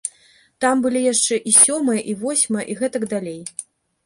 [0.63, 3.41] Там былі яшчэ і сёмае, і восьмае, і гэтак далей.